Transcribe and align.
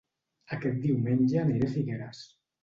Aquest 0.55 0.79
diumenge 0.85 1.37
aniré 1.43 1.69
a 1.69 1.71
Figueres 1.75 2.25